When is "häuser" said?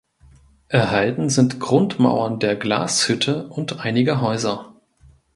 4.19-4.81